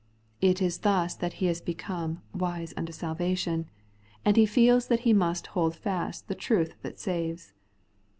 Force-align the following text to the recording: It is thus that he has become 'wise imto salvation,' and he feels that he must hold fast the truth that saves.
It 0.41 0.63
is 0.63 0.79
thus 0.79 1.13
that 1.13 1.33
he 1.33 1.45
has 1.45 1.61
become 1.61 2.23
'wise 2.33 2.73
imto 2.73 2.91
salvation,' 2.91 3.67
and 4.25 4.35
he 4.35 4.47
feels 4.47 4.87
that 4.87 5.01
he 5.01 5.13
must 5.13 5.45
hold 5.53 5.75
fast 5.75 6.27
the 6.27 6.33
truth 6.33 6.73
that 6.81 6.97
saves. 6.99 7.53